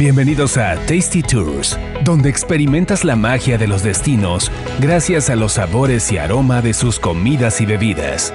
Bienvenidos 0.00 0.56
a 0.56 0.76
Tasty 0.86 1.22
Tours, 1.22 1.78
donde 2.04 2.30
experimentas 2.30 3.04
la 3.04 3.16
magia 3.16 3.58
de 3.58 3.68
los 3.68 3.82
destinos 3.82 4.50
gracias 4.78 5.28
a 5.28 5.36
los 5.36 5.52
sabores 5.52 6.10
y 6.10 6.16
aroma 6.16 6.62
de 6.62 6.72
sus 6.72 6.98
comidas 6.98 7.60
y 7.60 7.66
bebidas. 7.66 8.32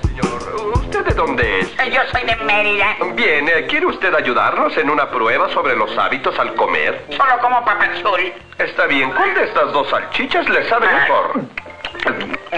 Señor, 0.00 0.72
¿usted 0.72 1.04
de 1.04 1.12
dónde 1.12 1.60
es? 1.60 1.76
Yo 1.92 2.00
soy 2.10 2.24
de 2.24 2.36
Mérida. 2.36 2.96
Bien, 3.14 3.46
eh, 3.46 3.66
¿quiere 3.68 3.84
usted 3.84 4.14
ayudarnos 4.14 4.74
en 4.78 4.88
una 4.88 5.10
prueba 5.10 5.50
sobre 5.50 5.76
los 5.76 5.94
hábitos 5.98 6.38
al 6.38 6.54
comer? 6.54 7.04
Solo 7.10 7.38
como 7.42 7.62
papazul. 7.62 8.32
Está 8.56 8.86
bien, 8.86 9.10
¿cuál 9.10 9.34
de 9.34 9.44
estas 9.44 9.70
dos 9.74 9.86
salchichas 9.90 10.48
le 10.48 10.66
sabe 10.66 10.86
mejor? 10.86 11.42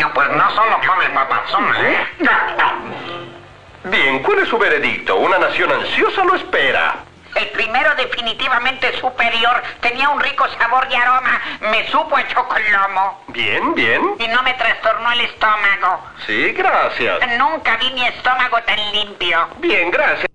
No, 0.01 0.13
pues 0.15 0.29
no 0.29 0.51
solo 0.53 0.79
come 0.87 1.11
papazul, 1.13 1.77
¿eh? 1.87 1.97
¿Cuál 4.23 4.39
es 4.41 4.49
su 4.49 4.59
veredicto? 4.59 5.17
Una 5.17 5.39
nación 5.39 5.73
ansiosa 5.73 6.25
lo 6.25 6.35
espera. 6.35 6.97
El 7.35 7.49
primero 7.49 7.95
definitivamente 7.95 8.93
superior. 8.99 9.63
Tenía 9.81 10.11
un 10.11 10.21
rico 10.21 10.47
sabor 10.59 10.87
y 10.91 10.95
aroma. 10.95 11.41
Me 11.61 11.89
supo 11.89 12.17
a 12.17 12.29
chocolomo. 12.29 13.25
Bien, 13.29 13.75
bien. 13.75 14.03
Y 14.19 14.29
no 14.29 14.43
me 14.43 14.53
trastornó 14.55 15.13
el 15.13 15.23
estómago. 15.23 16.05
Sí, 16.27 16.53
gracias. 16.53 17.21
Nunca 17.39 17.77
vi 17.79 17.91
mi 17.93 18.07
estómago 18.07 18.59
tan 18.63 18.93
limpio. 18.93 19.49
Bien, 19.59 19.91
gracias. 19.91 20.32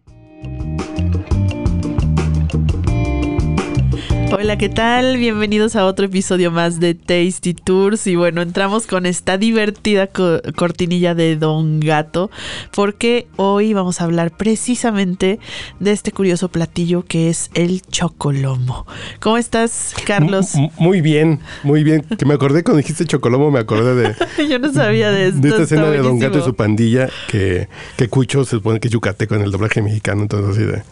Hola, 4.39 4.55
¿qué 4.55 4.69
tal? 4.69 5.17
Bienvenidos 5.17 5.75
a 5.75 5.83
otro 5.85 6.05
episodio 6.05 6.51
más 6.51 6.79
de 6.79 6.93
Tasty 6.93 7.55
Tours. 7.55 8.05
Y 8.05 8.15
bueno, 8.15 8.43
entramos 8.43 8.85
con 8.85 9.07
esta 9.07 9.39
divertida 9.39 10.05
co- 10.05 10.41
cortinilla 10.55 11.15
de 11.15 11.37
Don 11.37 11.79
Gato, 11.79 12.29
porque 12.71 13.25
hoy 13.37 13.73
vamos 13.73 13.99
a 13.99 14.03
hablar 14.03 14.29
precisamente 14.37 15.39
de 15.79 15.91
este 15.91 16.11
curioso 16.11 16.49
platillo 16.49 17.03
que 17.03 17.29
es 17.29 17.49
el 17.55 17.81
chocolomo. 17.81 18.85
¿Cómo 19.19 19.37
estás, 19.39 19.95
Carlos? 20.05 20.53
M- 20.53 20.71
Muy 20.77 21.01
bien, 21.01 21.39
muy 21.63 21.83
bien. 21.83 22.03
Que 22.03 22.25
me 22.27 22.35
acordé 22.35 22.63
cuando 22.63 22.77
dijiste 22.77 23.05
Chocolomo, 23.05 23.49
me 23.49 23.59
acordé 23.59 23.95
de, 23.95 24.15
Yo 24.47 24.59
no 24.59 24.71
sabía 24.71 25.09
de 25.09 25.29
esto. 25.29 25.41
de 25.41 25.49
esta 25.49 25.63
escena 25.63 25.89
de 25.89 25.97
Don. 25.97 26.19
Gato 26.19 26.37
y 26.37 26.41
su 26.43 26.53
pandilla, 26.55 27.09
que, 27.27 27.69
que 27.97 28.07
Cucho 28.07 28.43
se 28.45 28.51
supone 28.51 28.79
que 28.79 28.87
es 28.87 28.93
yucateco 28.93 29.33
en 29.33 29.41
el 29.41 29.49
doblaje 29.51 29.81
mexicano, 29.81 30.21
entonces 30.21 30.51
así 30.57 30.63
de... 30.63 30.83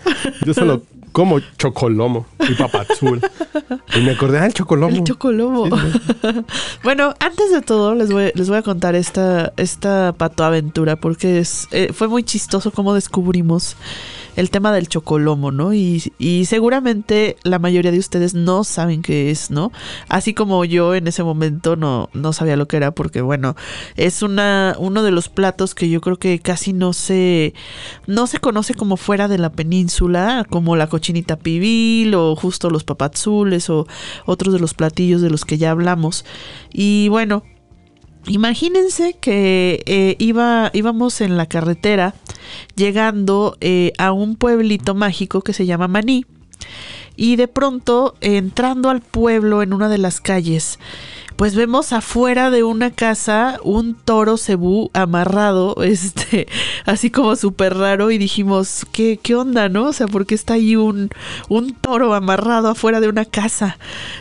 Yo 0.45 0.53
solo 0.55 0.81
como 1.15 1.39
Chocolomo 1.39 2.25
y 2.39 2.55
Papazul. 2.55 3.21
Y 3.95 4.01
me 4.01 4.11
acordé, 4.11 4.39
ah, 4.39 4.47
el 4.47 4.53
Chocolomo. 4.53 4.93
El 4.93 5.05
chocolomo. 5.05 5.69
bueno, 6.83 7.13
antes 7.21 7.51
de 7.51 7.61
todo 7.61 7.95
les 7.95 8.11
voy, 8.11 8.33
les 8.35 8.49
voy 8.49 8.57
a 8.57 8.61
contar 8.61 8.95
esta, 8.95 9.53
esta 9.55 10.11
patoaventura 10.11 10.97
porque 10.97 11.39
es, 11.39 11.69
eh, 11.71 11.93
fue 11.93 12.09
muy 12.09 12.23
chistoso 12.23 12.71
cómo 12.71 12.93
descubrimos 12.93 13.77
el 14.35 14.49
tema 14.49 14.73
del 14.73 14.89
chocolomo, 14.89 15.51
¿no? 15.51 15.73
Y, 15.73 16.11
y 16.19 16.43
seguramente 16.43 17.37
la 17.43 17.57
mayoría 17.57 17.91
de 17.91 17.99
ustedes 17.99 18.33
no 18.33 18.65
saben 18.65 19.01
qué 19.01 19.31
es, 19.31 19.49
¿no? 19.49 19.71
Así 20.09 20.33
como 20.33 20.65
yo 20.65 20.93
en 20.95 21.07
ese 21.07 21.23
momento 21.23 21.77
no, 21.77 22.09
no 22.13 22.33
sabía 22.33 22.57
lo 22.57 22.67
que 22.67 22.75
era 22.75 22.91
porque, 22.91 23.21
bueno, 23.21 23.55
es 23.95 24.21
una, 24.21 24.75
uno 24.77 25.03
de 25.03 25.11
los 25.11 25.29
platos 25.29 25.73
que 25.73 25.89
yo 25.89 26.01
creo 26.01 26.17
que 26.17 26.39
casi 26.39 26.73
no 26.73 26.91
se, 26.91 27.53
no 28.07 28.27
se 28.27 28.39
conoce 28.39 28.73
como 28.73 28.97
fuera 28.97 29.29
de 29.29 29.37
la 29.37 29.51
península, 29.51 30.45
como 30.49 30.75
la 30.75 30.87
cochinita 30.87 31.04
pibil 31.41 32.15
o 32.15 32.35
justo 32.35 32.69
los 32.69 32.83
papazules 32.83 33.69
o 33.69 33.87
otros 34.25 34.53
de 34.53 34.59
los 34.59 34.73
platillos 34.73 35.21
de 35.21 35.29
los 35.29 35.45
que 35.45 35.57
ya 35.57 35.71
hablamos. 35.71 36.25
Y 36.71 37.09
bueno, 37.09 37.43
Imagínense 38.27 39.15
que 39.19 39.83
eh, 39.85 40.15
iba, 40.17 40.71
íbamos 40.73 41.21
en 41.21 41.37
la 41.37 41.45
carretera 41.45 42.15
llegando 42.75 43.55
eh, 43.61 43.93
a 43.99 44.13
un 44.13 44.35
pueblito 44.35 44.95
mágico 44.95 45.41
que 45.41 45.53
se 45.53 45.67
llama 45.67 45.87
Maní. 45.87 46.25
Y 47.15 47.35
de 47.35 47.47
pronto, 47.47 48.15
entrando 48.21 48.89
al 48.89 49.01
pueblo 49.01 49.61
en 49.61 49.73
una 49.73 49.89
de 49.89 49.97
las 49.97 50.21
calles, 50.21 50.79
pues 51.35 51.53
vemos 51.53 51.91
afuera 51.91 52.49
de 52.49 52.63
una 52.63 52.91
casa 52.91 53.59
un 53.63 53.93
toro 53.93 54.37
cebú 54.37 54.89
amarrado, 54.93 55.75
este, 55.83 56.47
así 56.85 57.09
como 57.09 57.35
súper 57.35 57.75
raro, 57.77 58.11
y 58.11 58.17
dijimos, 58.17 58.85
¿qué, 58.91 59.19
¿qué 59.21 59.35
onda, 59.35 59.69
no? 59.69 59.85
O 59.85 59.93
sea, 59.93 60.07
¿por 60.07 60.25
qué 60.25 60.35
está 60.35 60.53
ahí 60.53 60.75
un, 60.75 61.09
un 61.49 61.73
toro 61.73 62.13
amarrado 62.13 62.69
afuera 62.69 63.01
de 63.01 63.09
una 63.09 63.25
casa? 63.25 63.77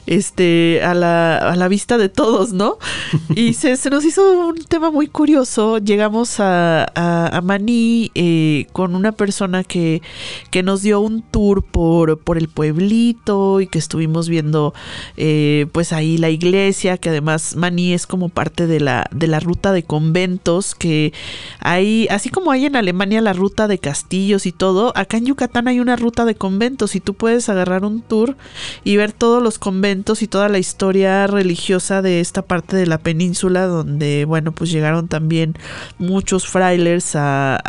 Este, 0.06 0.82
a 0.82 0.94
la, 0.94 1.36
a 1.38 1.56
la 1.56 1.68
vista 1.68 1.98
de 1.98 2.08
todos, 2.08 2.52
¿no? 2.52 2.78
Y 3.34 3.54
se, 3.54 3.76
se 3.76 3.90
nos 3.90 4.04
hizo 4.04 4.46
un 4.48 4.64
tema 4.64 4.90
muy 4.90 5.06
curioso. 5.06 5.78
Llegamos 5.78 6.40
a, 6.40 6.84
a, 6.94 7.36
a 7.36 7.40
Maní 7.40 8.10
eh, 8.14 8.66
con 8.72 8.94
una 8.94 9.12
persona 9.12 9.64
que, 9.64 10.02
que 10.50 10.62
nos 10.62 10.82
dio 10.82 11.00
un 11.00 11.22
tour 11.22 11.62
por, 11.64 12.18
por 12.18 12.38
el 12.38 12.48
y 12.92 13.66
que 13.70 13.78
estuvimos 13.78 14.28
viendo 14.28 14.74
eh, 15.16 15.66
pues 15.72 15.92
ahí 15.92 16.18
la 16.18 16.30
iglesia, 16.30 16.98
que 16.98 17.08
además 17.08 17.56
Maní 17.56 17.92
es 17.92 18.06
como 18.06 18.28
parte 18.28 18.66
de 18.66 18.80
la, 18.80 19.06
de 19.10 19.26
la 19.26 19.40
ruta 19.40 19.72
de 19.72 19.82
conventos, 19.82 20.74
que 20.74 21.12
hay, 21.60 22.06
así 22.10 22.28
como 22.28 22.50
hay 22.50 22.66
en 22.66 22.76
Alemania 22.76 23.20
la 23.20 23.32
ruta 23.32 23.68
de 23.68 23.78
castillos 23.78 24.46
y 24.46 24.52
todo, 24.52 24.92
acá 24.96 25.16
en 25.16 25.26
Yucatán 25.26 25.68
hay 25.68 25.80
una 25.80 25.96
ruta 25.96 26.24
de 26.24 26.34
conventos 26.34 26.94
y 26.94 27.00
tú 27.00 27.14
puedes 27.14 27.48
agarrar 27.48 27.84
un 27.84 28.02
tour 28.02 28.36
y 28.84 28.96
ver 28.96 29.12
todos 29.12 29.42
los 29.42 29.58
conventos 29.58 30.22
y 30.22 30.28
toda 30.28 30.48
la 30.48 30.58
historia 30.58 31.26
religiosa 31.26 32.02
de 32.02 32.20
esta 32.20 32.42
parte 32.42 32.76
de 32.76 32.86
la 32.86 32.98
península 32.98 33.66
donde, 33.66 34.24
bueno, 34.24 34.52
pues 34.52 34.70
llegaron 34.70 35.08
también 35.08 35.54
muchos 35.98 36.46
frailers 36.46 37.12
a, 37.16 37.60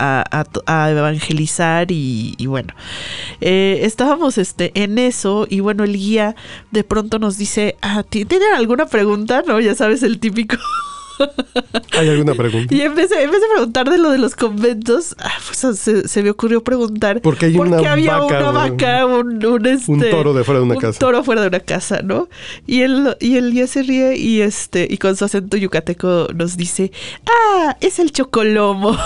evangelizar 0.65 1.91
y, 1.91 2.35
y 2.37 2.45
bueno, 2.47 2.73
eh, 3.41 3.79
estábamos 3.83 4.37
este, 4.37 4.71
en 4.75 4.97
eso 5.07 5.47
y 5.49 5.59
bueno, 5.59 5.83
el 5.83 5.93
guía 5.97 6.35
de 6.71 6.83
pronto 6.83 7.19
nos 7.19 7.37
dice, 7.37 7.75
ah, 7.81 8.03
¿ti- 8.03 8.25
¿tienen 8.25 8.53
alguna 8.53 8.85
pregunta? 8.85 9.43
No, 9.47 9.59
ya 9.59 9.75
sabes, 9.75 10.03
el 10.03 10.19
típico. 10.19 10.57
¿Hay 11.91 12.09
alguna 12.09 12.33
pregunta? 12.33 12.73
Y 12.73 12.81
en 12.81 12.95
vez, 12.95 13.09
de, 13.09 13.23
en 13.23 13.31
vez 13.31 13.41
de 13.41 13.47
preguntar 13.53 13.89
de 13.89 13.97
lo 13.97 14.11
de 14.11 14.17
los 14.17 14.35
conventos, 14.35 15.15
ah, 15.19 15.31
pues, 15.45 15.77
se, 15.77 16.07
se 16.07 16.23
me 16.23 16.29
ocurrió 16.29 16.63
preguntar 16.63 17.21
Porque 17.21 17.47
hay 17.47 17.57
una 17.57 17.77
qué 17.77 17.87
había 17.87 18.17
vaca, 18.17 18.39
una 18.39 18.51
vaca, 18.51 19.05
un, 19.05 19.45
un, 19.45 19.65
este, 19.65 19.91
Un 19.91 20.09
toro 20.09 20.33
de 20.33 20.43
fuera 20.43 20.59
de 20.59 20.65
una 20.65 20.75
un 20.75 20.81
casa. 20.81 20.99
toro 20.99 21.23
fuera 21.23 21.41
de 21.41 21.47
una 21.47 21.59
casa, 21.59 22.01
¿no? 22.01 22.27
Y 22.67 22.81
él, 22.81 23.15
y 23.19 23.37
él 23.37 23.53
ya 23.53 23.67
se 23.67 23.83
ríe 23.83 24.17
y 24.17 24.41
este, 24.41 24.87
y 24.89 24.97
con 24.97 25.15
su 25.15 25.25
acento 25.25 25.57
yucateco 25.57 26.27
nos 26.35 26.57
dice, 26.57 26.91
ah, 27.25 27.77
es 27.81 27.99
el 27.99 28.11
chocolomo. 28.11 28.97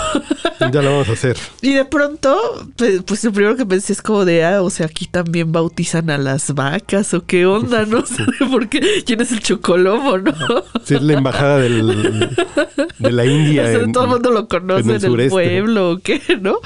Ya 0.72 0.82
lo 0.82 0.90
vamos 0.92 1.08
a 1.08 1.12
hacer. 1.12 1.36
y 1.62 1.72
de 1.72 1.84
pronto, 1.84 2.38
pues, 2.76 3.02
pues 3.04 3.24
lo 3.24 3.32
primero 3.32 3.56
que 3.56 3.66
pensé 3.66 3.92
es 3.92 4.02
como 4.02 4.24
de, 4.24 4.44
ah, 4.44 4.62
o 4.62 4.70
sea, 4.70 4.86
aquí 4.86 5.06
también 5.06 5.52
bautizan 5.52 6.10
a 6.10 6.18
las 6.18 6.54
vacas 6.54 7.14
o 7.14 7.24
qué 7.24 7.46
onda, 7.46 7.86
no 7.86 8.04
sé 8.06 8.24
por 8.50 8.68
qué, 8.68 9.02
quién 9.04 9.20
es 9.20 9.32
el 9.32 9.40
chocolomo, 9.40 10.18
¿no? 10.18 10.32
Sí, 10.84 10.94
es 10.94 11.02
la 11.02 11.14
embajada 11.14 11.58
del, 11.58 11.99
de 12.98 13.12
la 13.12 13.24
India. 13.26 13.62
O 13.62 13.66
sea, 13.66 13.78
en- 13.80 13.92
todo 13.92 14.04
el 14.04 14.10
mundo 14.10 14.30
lo 14.30 14.48
conoce 14.48 14.96
en 14.96 15.04
en 15.04 15.20
el, 15.20 15.28
pueblo 15.30 15.90
o 15.92 15.98
qué, 15.98 16.20
¿no? 16.40 16.58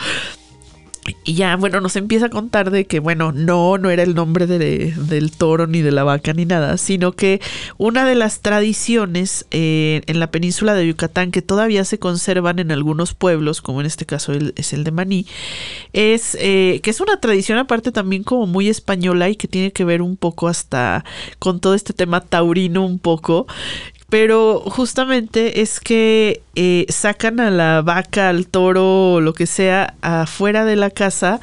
Y 1.23 1.35
ya, 1.35 1.57
bueno, 1.57 1.83
nos 1.83 1.97
empieza 1.97 2.27
a 2.27 2.31
contar 2.31 2.71
de 2.71 2.87
que, 2.87 2.99
bueno, 2.99 3.31
no, 3.31 3.77
no 3.77 3.91
era 3.91 4.03
el 4.03 4.15
nombre 4.15 4.47
de- 4.47 4.91
del 4.97 5.33
toro 5.33 5.67
ni 5.67 5.83
de 5.83 5.93
la 5.93 6.03
vaca 6.03 6.33
ni 6.33 6.47
nada, 6.47 6.79
sino 6.79 7.13
que 7.13 7.43
una 7.77 8.07
de 8.07 8.15
las 8.15 8.41
tradiciones 8.41 9.45
eh, 9.51 10.01
en 10.07 10.19
la 10.19 10.31
península 10.31 10.73
de 10.73 10.87
Yucatán 10.87 11.31
que 11.31 11.43
todavía 11.43 11.85
se 11.85 11.99
conservan 11.99 12.59
en 12.59 12.73
algunos 12.73 13.13
pueblos, 13.13 13.61
como 13.61 13.81
en 13.83 13.87
este 13.87 14.07
caso 14.07 14.33
el- 14.33 14.55
es 14.57 14.73
el 14.73 14.83
de 14.83 14.93
Maní, 14.93 15.27
es 15.93 16.39
eh, 16.41 16.81
que 16.83 16.89
es 16.89 17.01
una 17.01 17.21
tradición 17.21 17.59
aparte 17.59 17.93
también 17.93 18.23
como 18.23 18.47
muy 18.47 18.71
española 18.71 19.29
y 19.29 19.37
que 19.37 19.47
tiene 19.47 19.73
que 19.73 19.85
ver 19.85 20.01
un 20.01 20.17
poco 20.17 20.49
hasta 20.49 21.05
con 21.39 21.61
todo 21.61 21.75
este 21.75 21.93
tema 21.93 22.23
taurino 22.23 22.83
un 22.87 22.99
poco, 22.99 23.47
pero 24.15 24.61
justamente 24.67 25.61
es 25.61 25.81
que 25.81 26.41
eh, 26.55 26.87
sacan 26.89 27.41
a 27.41 27.51
la 27.51 27.83
vaca, 27.83 28.29
al 28.29 28.47
toro 28.47 29.15
o 29.15 29.21
lo 29.21 29.33
que 29.35 29.45
sea 29.45 29.95
afuera 30.03 30.65
de 30.65 30.77
la 30.77 30.91
casa 30.91 31.41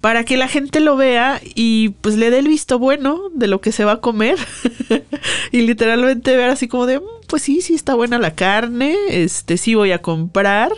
para 0.00 0.24
que 0.24 0.36
la 0.36 0.48
gente 0.48 0.80
lo 0.80 0.96
vea 0.96 1.40
y 1.54 1.90
pues 2.00 2.16
le 2.16 2.30
dé 2.30 2.40
el 2.40 2.48
visto 2.48 2.80
bueno 2.80 3.30
de 3.32 3.46
lo 3.46 3.60
que 3.60 3.70
se 3.70 3.84
va 3.84 3.92
a 3.92 4.00
comer 4.00 4.36
y 5.52 5.60
literalmente 5.60 6.36
ver 6.36 6.50
así 6.50 6.66
como 6.66 6.86
de 6.86 6.98
"Mm, 6.98 7.04
pues 7.28 7.42
sí, 7.42 7.60
sí 7.60 7.74
está 7.74 7.94
buena 7.94 8.18
la 8.18 8.34
carne, 8.34 8.96
este 9.08 9.56
sí 9.56 9.76
voy 9.76 9.92
a 9.92 10.02
comprar. 10.02 10.72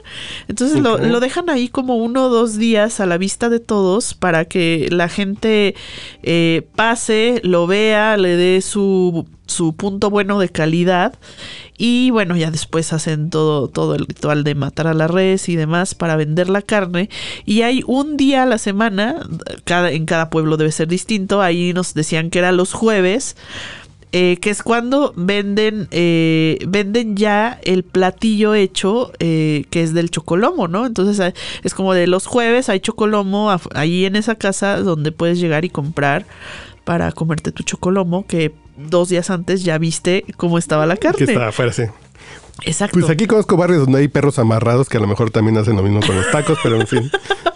Entonces 0.48 0.80
lo, 0.80 0.98
lo 0.98 1.20
dejan 1.20 1.48
ahí 1.48 1.68
como 1.68 1.96
uno 1.96 2.26
o 2.26 2.28
dos 2.28 2.58
días 2.58 3.00
a 3.00 3.06
la 3.06 3.16
vista 3.16 3.48
de 3.48 3.58
todos 3.58 4.12
para 4.12 4.44
que 4.44 4.88
la 4.90 5.08
gente 5.08 5.74
eh, 6.22 6.66
pase, 6.76 7.40
lo 7.42 7.66
vea, 7.66 8.16
le 8.18 8.36
dé 8.36 8.60
su, 8.60 9.26
su 9.46 9.74
punto 9.74 10.10
bueno 10.10 10.38
de 10.38 10.48
calidad 10.48 11.14
y 11.78 12.10
bueno, 12.10 12.36
ya 12.36 12.50
después 12.50 12.92
hacen 12.92 13.30
todo, 13.30 13.68
todo 13.68 13.94
el 13.94 14.06
ritual 14.06 14.44
de 14.44 14.54
matar 14.54 14.86
a 14.86 14.94
la 14.94 15.08
res 15.08 15.48
y 15.48 15.56
demás 15.56 15.94
para 15.94 16.16
vender 16.16 16.48
la 16.48 16.62
carne. 16.62 17.10
Y 17.44 17.62
hay 17.62 17.82
un 17.86 18.16
día 18.16 18.44
a 18.44 18.46
la 18.46 18.58
semana, 18.58 19.26
cada, 19.64 19.90
en 19.90 20.06
cada 20.06 20.30
pueblo 20.30 20.56
debe 20.56 20.72
ser 20.72 20.88
distinto. 20.88 21.42
Ahí 21.42 21.72
nos 21.74 21.94
decían 21.94 22.30
que 22.30 22.38
era 22.38 22.52
los 22.52 22.72
jueves. 22.72 23.36
Eh, 24.18 24.38
que 24.38 24.48
es 24.48 24.62
cuando 24.62 25.12
venden, 25.14 25.88
eh, 25.90 26.58
venden 26.66 27.18
ya 27.18 27.60
el 27.64 27.84
platillo 27.84 28.54
hecho, 28.54 29.12
eh, 29.18 29.66
que 29.68 29.82
es 29.82 29.92
del 29.92 30.10
chocolomo, 30.10 30.68
¿no? 30.68 30.86
Entonces 30.86 31.20
eh, 31.20 31.34
es 31.64 31.74
como 31.74 31.92
de 31.92 32.06
los 32.06 32.26
jueves 32.26 32.70
hay 32.70 32.80
chocolomo 32.80 33.54
ahí 33.74 34.06
en 34.06 34.16
esa 34.16 34.34
casa 34.34 34.78
donde 34.78 35.12
puedes 35.12 35.38
llegar 35.38 35.66
y 35.66 35.68
comprar 35.68 36.24
para 36.84 37.12
comerte 37.12 37.52
tu 37.52 37.62
chocolomo, 37.62 38.26
que 38.26 38.54
dos 38.78 39.10
días 39.10 39.28
antes 39.28 39.64
ya 39.64 39.76
viste 39.76 40.24
cómo 40.38 40.56
estaba 40.56 40.86
la 40.86 40.96
carne. 40.96 41.18
Que 41.18 41.24
está 41.24 41.48
afuera, 41.48 41.74
sí. 41.74 41.82
Exacto. 42.64 42.98
Pues 42.98 43.10
aquí 43.10 43.26
conozco 43.26 43.58
barrios 43.58 43.80
donde 43.80 43.98
hay 43.98 44.08
perros 44.08 44.38
amarrados 44.38 44.88
que 44.88 44.96
a 44.96 45.00
lo 45.00 45.08
mejor 45.08 45.30
también 45.30 45.58
hacen 45.58 45.76
lo 45.76 45.82
mismo 45.82 46.00
con 46.00 46.16
los 46.16 46.30
tacos, 46.30 46.58
pero 46.62 46.80
en 46.80 46.86
fin. 46.86 47.10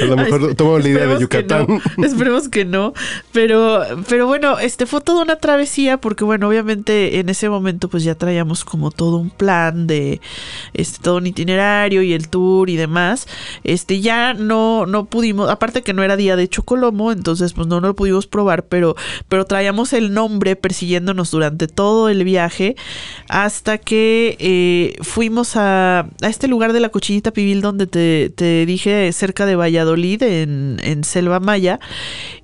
A 0.00 0.04
lo 0.06 0.16
mejor 0.16 0.46
Ay, 0.48 0.54
tomo 0.54 0.78
la 0.78 0.88
idea 0.88 1.06
de 1.06 1.14
que 1.14 1.20
Yucatán. 1.20 1.66
no, 1.96 2.04
esperemos 2.06 2.48
que 2.48 2.64
no. 2.64 2.94
Pero, 3.32 3.82
pero 4.08 4.26
bueno, 4.26 4.58
este 4.58 4.86
fue 4.86 5.00
toda 5.00 5.22
una 5.22 5.36
travesía 5.36 5.98
porque, 5.98 6.24
bueno, 6.24 6.48
obviamente 6.48 7.18
en 7.18 7.28
ese 7.28 7.48
momento 7.48 7.88
pues 7.88 8.04
ya 8.04 8.14
traíamos 8.14 8.64
como 8.64 8.90
todo 8.90 9.18
un 9.18 9.30
plan 9.30 9.86
de 9.86 10.20
este 10.74 11.02
todo 11.02 11.16
un 11.16 11.26
itinerario 11.26 12.02
y 12.02 12.12
el 12.12 12.28
tour 12.28 12.70
y 12.70 12.76
demás. 12.76 13.26
Este 13.64 14.00
ya 14.00 14.34
no, 14.34 14.86
no 14.86 15.06
pudimos, 15.06 15.50
aparte 15.50 15.82
que 15.82 15.92
no 15.92 16.02
era 16.02 16.16
día 16.16 16.36
de 16.36 16.48
Chocolomo, 16.48 17.12
entonces 17.12 17.52
pues 17.52 17.66
no, 17.66 17.80
no 17.80 17.88
lo 17.88 17.96
pudimos 17.96 18.26
probar, 18.26 18.64
pero, 18.64 18.96
pero 19.28 19.44
traíamos 19.44 19.92
el 19.92 20.14
nombre 20.14 20.56
persiguiéndonos 20.56 21.30
durante 21.30 21.68
todo 21.68 22.08
el 22.08 22.24
viaje 22.24 22.76
hasta 23.28 23.78
que 23.78 24.36
eh, 24.38 24.96
fuimos 25.02 25.56
a, 25.56 26.00
a 26.00 26.28
este 26.28 26.48
lugar 26.48 26.72
de 26.72 26.80
la 26.80 26.88
cochinita 26.88 27.32
pibil 27.32 27.60
donde 27.60 27.86
te, 27.86 28.30
te 28.30 28.64
dije 28.66 29.12
cerca 29.12 29.46
de 29.46 29.56
Valladolid 29.56 29.81
en, 29.84 30.80
en 30.82 31.04
Selva 31.04 31.40
Maya 31.40 31.80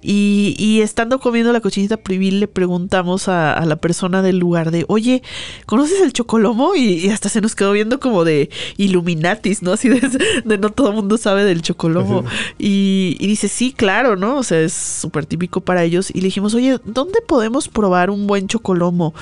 y, 0.03 0.55
y 0.59 0.81
estando 0.81 1.19
comiendo 1.19 1.53
la 1.53 1.61
cochinita 1.61 1.97
pibil 1.97 2.41
le 2.41 2.49
preguntamos 2.49 3.29
a, 3.29 3.53
a 3.55 3.65
la 3.67 3.77
persona 3.77 4.23
del 4.23 4.39
lugar 4.39 4.71
de 4.71 4.85
oye 4.89 5.23
¿conoces 5.67 6.01
el 6.01 6.13
chocolomo? 6.13 6.75
Y, 6.75 7.07
y 7.07 7.11
hasta 7.11 7.29
se 7.29 7.41
nos 7.41 7.55
quedó 7.55 7.73
viendo 7.73 8.01
como 8.01 8.25
de 8.25 8.51
Illuminatis 8.77 9.63
¿no? 9.63 9.73
Así 9.73 9.89
de, 9.89 10.01
de 10.45 10.59
no 10.59 10.71
todo 10.71 10.91
el 10.91 10.95
mundo 10.95 11.17
sabe 11.17 11.45
del 11.45 11.63
chocolomo 11.63 12.25
y, 12.59 13.17
y 13.19 13.27
dice 13.27 13.49
sí 13.49 13.73
claro 13.73 14.17
¿no? 14.17 14.37
O 14.37 14.43
sea 14.43 14.61
es 14.61 14.73
súper 14.73 15.27
típico 15.27 15.61
para 15.61 15.85
ellos 15.85 16.11
y 16.11 16.21
le 16.21 16.27
dijimos 16.27 16.55
oye 16.55 16.79
¿dónde 16.85 17.21
podemos 17.27 17.69
probar 17.69 18.11
un 18.11 18.27
buen 18.27 18.49
chocolomo? 18.49 19.15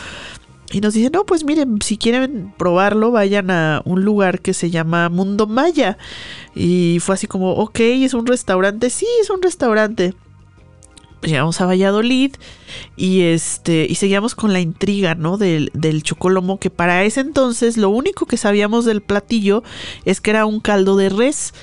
Y 0.72 0.80
nos 0.80 0.94
dicen, 0.94 1.12
no, 1.12 1.24
pues 1.24 1.44
miren, 1.44 1.80
si 1.80 1.96
quieren 1.96 2.52
probarlo, 2.56 3.12
vayan 3.12 3.50
a 3.50 3.82
un 3.84 4.04
lugar 4.04 4.40
que 4.40 4.52
se 4.52 4.70
llama 4.70 5.08
Mundo 5.08 5.46
Maya. 5.46 5.96
Y 6.54 6.98
fue 7.00 7.14
así 7.14 7.26
como, 7.26 7.52
ok, 7.52 7.78
es 7.80 8.14
un 8.14 8.26
restaurante. 8.26 8.90
Sí, 8.90 9.06
es 9.20 9.30
un 9.30 9.42
restaurante. 9.42 10.14
Llegamos 11.22 11.60
a 11.60 11.66
Valladolid 11.66 12.34
y 12.96 13.22
este 13.22 13.86
y 13.88 13.94
seguíamos 13.94 14.34
con 14.34 14.52
la 14.52 14.60
intriga, 14.60 15.14
¿no? 15.14 15.38
Del, 15.38 15.70
del 15.72 16.02
chocolomo, 16.02 16.60
que 16.60 16.70
para 16.70 17.04
ese 17.04 17.20
entonces 17.20 17.76
lo 17.78 17.88
único 17.88 18.26
que 18.26 18.36
sabíamos 18.36 18.84
del 18.84 19.00
platillo 19.00 19.64
es 20.04 20.20
que 20.20 20.30
era 20.30 20.46
un 20.46 20.60
caldo 20.60 20.96
de 20.96 21.08
res. 21.08 21.54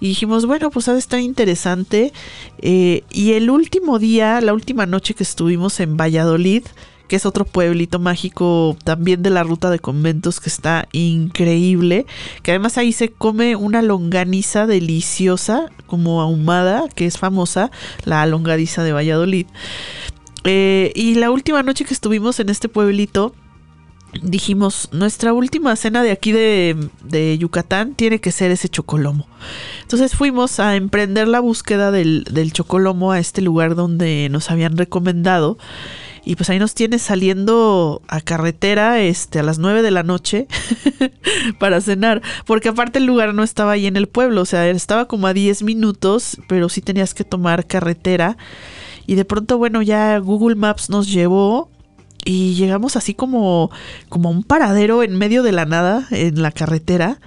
Y 0.00 0.08
dijimos, 0.08 0.44
bueno, 0.44 0.70
pues 0.70 0.88
ha 0.88 0.92
de 0.92 0.98
estar 0.98 1.20
interesante. 1.20 2.12
Eh, 2.58 3.04
y 3.10 3.32
el 3.32 3.48
último 3.48 3.98
día, 3.98 4.40
la 4.40 4.52
última 4.52 4.86
noche 4.86 5.14
que 5.14 5.22
estuvimos 5.22 5.80
en 5.80 5.96
Valladolid, 5.96 6.64
que 7.08 7.16
es 7.16 7.26
otro 7.26 7.44
pueblito 7.44 7.98
mágico 7.98 8.76
también 8.84 9.22
de 9.22 9.30
la 9.30 9.42
ruta 9.42 9.70
de 9.70 9.78
conventos 9.78 10.40
que 10.40 10.48
está 10.48 10.88
increíble, 10.92 12.06
que 12.42 12.52
además 12.52 12.78
ahí 12.78 12.92
se 12.92 13.10
come 13.10 13.56
una 13.56 13.82
longaniza 13.82 14.66
deliciosa, 14.66 15.70
como 15.86 16.20
ahumada, 16.20 16.84
que 16.94 17.06
es 17.06 17.18
famosa, 17.18 17.70
la 18.04 18.26
longaniza 18.26 18.82
de 18.82 18.92
Valladolid. 18.92 19.46
Eh, 20.44 20.92
y 20.94 21.14
la 21.16 21.30
última 21.30 21.62
noche 21.62 21.84
que 21.84 21.94
estuvimos 21.94 22.38
en 22.40 22.48
este 22.48 22.68
pueblito, 22.68 23.34
dijimos, 24.22 24.88
nuestra 24.92 25.32
última 25.32 25.74
cena 25.76 26.02
de 26.02 26.10
aquí 26.10 26.32
de, 26.32 26.88
de 27.02 27.38
Yucatán 27.38 27.94
tiene 27.94 28.20
que 28.20 28.32
ser 28.32 28.50
ese 28.50 28.68
chocolomo. 28.68 29.26
Entonces 29.82 30.14
fuimos 30.14 30.60
a 30.60 30.76
emprender 30.76 31.28
la 31.28 31.40
búsqueda 31.40 31.90
del, 31.90 32.24
del 32.30 32.52
chocolomo 32.52 33.12
a 33.12 33.18
este 33.18 33.42
lugar 33.42 33.74
donde 33.74 34.28
nos 34.30 34.50
habían 34.50 34.76
recomendado. 34.76 35.58
Y 36.26 36.34
pues 36.34 36.50
ahí 36.50 36.58
nos 36.58 36.74
tiene 36.74 36.98
saliendo 36.98 38.02
a 38.08 38.20
carretera 38.20 39.00
este, 39.00 39.38
a 39.38 39.44
las 39.44 39.60
9 39.60 39.80
de 39.80 39.92
la 39.92 40.02
noche 40.02 40.48
para 41.60 41.80
cenar. 41.80 42.20
Porque 42.46 42.68
aparte 42.68 42.98
el 42.98 43.06
lugar 43.06 43.32
no 43.32 43.44
estaba 43.44 43.70
ahí 43.70 43.86
en 43.86 43.96
el 43.96 44.08
pueblo. 44.08 44.42
O 44.42 44.44
sea, 44.44 44.68
estaba 44.68 45.06
como 45.06 45.28
a 45.28 45.32
10 45.32 45.62
minutos, 45.62 46.38
pero 46.48 46.68
sí 46.68 46.80
tenías 46.80 47.14
que 47.14 47.22
tomar 47.22 47.64
carretera. 47.64 48.36
Y 49.06 49.14
de 49.14 49.24
pronto, 49.24 49.56
bueno, 49.56 49.82
ya 49.82 50.18
Google 50.18 50.56
Maps 50.56 50.90
nos 50.90 51.12
llevó 51.12 51.70
y 52.24 52.54
llegamos 52.54 52.96
así 52.96 53.14
como, 53.14 53.70
como 54.08 54.28
a 54.28 54.32
un 54.32 54.42
paradero 54.42 55.04
en 55.04 55.16
medio 55.16 55.44
de 55.44 55.52
la 55.52 55.64
nada 55.64 56.08
en 56.10 56.42
la 56.42 56.50
carretera 56.50 57.20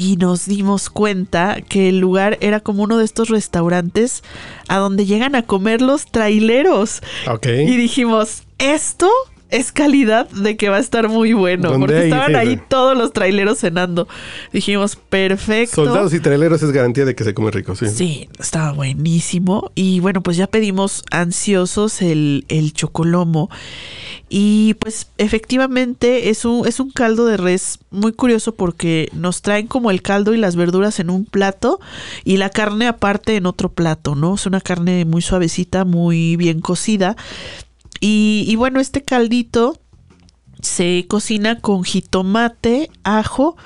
y 0.00 0.16
nos 0.16 0.46
dimos 0.46 0.88
cuenta 0.88 1.60
que 1.60 1.90
el 1.90 1.98
lugar 1.98 2.38
era 2.40 2.60
como 2.60 2.84
uno 2.84 2.96
de 2.96 3.04
estos 3.04 3.28
restaurantes 3.28 4.24
a 4.66 4.78
donde 4.78 5.04
llegan 5.04 5.34
a 5.34 5.42
comer 5.42 5.82
los 5.82 6.06
traileros. 6.06 7.02
Ok. 7.28 7.46
Y 7.48 7.76
dijimos, 7.76 8.44
esto 8.56 9.10
es 9.50 9.72
calidad 9.72 10.28
de 10.30 10.56
que 10.56 10.68
va 10.68 10.76
a 10.76 10.80
estar 10.80 11.08
muy 11.08 11.32
bueno. 11.32 11.70
¿Dónde 11.70 11.86
Porque 11.86 11.98
hay? 12.00 12.04
estaban 12.04 12.28
Sí, 12.30 12.34
ahí 12.34 12.54
sí. 12.56 12.62
todos 12.68 12.96
los 12.96 13.12
traileros 13.12 13.58
cenando. 13.58 14.08
Dijimos, 14.52 14.96
perfecto. 14.96 15.84
Soldados 15.84 16.14
y 16.14 16.20
traileros 16.20 16.62
es 16.62 16.70
garantía 16.72 17.04
de 17.04 17.14
que 17.14 17.24
se 17.24 17.34
come 17.34 17.50
rico, 17.50 17.74
sí. 17.74 17.88
Sí, 17.88 18.28
estaba 18.38 18.72
buenísimo. 18.72 19.72
Y 19.74 20.00
bueno, 20.00 20.22
pues 20.22 20.36
ya 20.36 20.46
pedimos 20.46 21.04
ansiosos 21.10 22.02
el, 22.02 22.44
el 22.48 22.72
chocolomo. 22.72 23.50
Y 24.28 24.74
pues 24.74 25.08
efectivamente 25.18 26.30
es 26.30 26.44
un, 26.44 26.66
es 26.66 26.78
un 26.78 26.90
caldo 26.90 27.26
de 27.26 27.36
res 27.36 27.80
muy 27.90 28.12
curioso 28.12 28.54
porque 28.54 29.08
nos 29.12 29.42
traen 29.42 29.66
como 29.66 29.90
el 29.90 30.02
caldo 30.02 30.32
y 30.34 30.36
las 30.36 30.54
verduras 30.54 31.00
en 31.00 31.10
un 31.10 31.24
plato 31.24 31.80
y 32.24 32.36
la 32.36 32.48
carne 32.50 32.86
aparte 32.86 33.34
en 33.34 33.46
otro 33.46 33.70
plato, 33.72 34.14
¿no? 34.14 34.36
Es 34.36 34.46
una 34.46 34.60
carne 34.60 35.04
muy 35.04 35.20
suavecita, 35.22 35.84
muy 35.84 36.36
bien 36.36 36.60
cocida. 36.60 37.16
Y, 38.00 38.56
bueno, 38.56 38.80
este 38.80 39.02
caldito 39.02 39.78
se 40.62 41.06
cocina 41.08 41.58
con 41.58 41.84
jitomate, 41.84 42.90
ajo, 43.02 43.56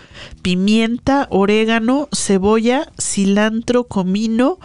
pimienta, 0.42 1.26
orégano, 1.30 2.08
cebolla, 2.12 2.92
cilantro, 3.00 3.84
comino, 3.84 4.58